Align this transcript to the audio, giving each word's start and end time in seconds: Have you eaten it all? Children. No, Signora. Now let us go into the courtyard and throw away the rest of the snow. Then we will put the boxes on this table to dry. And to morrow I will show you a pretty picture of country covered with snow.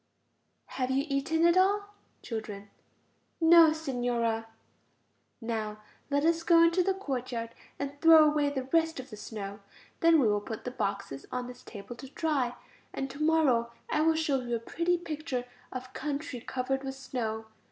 Have 0.65 0.89
you 0.89 1.05
eaten 1.07 1.45
it 1.45 1.55
all? 1.55 1.89
Children. 2.23 2.71
No, 3.39 3.71
Signora. 3.71 4.47
Now 5.39 5.83
let 6.09 6.25
us 6.25 6.41
go 6.41 6.63
into 6.63 6.81
the 6.81 6.95
courtyard 6.95 7.51
and 7.77 8.01
throw 8.01 8.25
away 8.25 8.49
the 8.49 8.63
rest 8.63 8.99
of 8.99 9.11
the 9.11 9.15
snow. 9.15 9.59
Then 9.99 10.19
we 10.19 10.27
will 10.27 10.41
put 10.41 10.63
the 10.63 10.71
boxes 10.71 11.27
on 11.31 11.45
this 11.45 11.61
table 11.61 11.95
to 11.97 12.09
dry. 12.09 12.55
And 12.91 13.11
to 13.11 13.21
morrow 13.21 13.71
I 13.91 14.01
will 14.01 14.15
show 14.15 14.41
you 14.41 14.55
a 14.55 14.59
pretty 14.59 14.97
picture 14.97 15.45
of 15.71 15.93
country 15.93 16.39
covered 16.41 16.83
with 16.83 16.95
snow. 16.95 17.45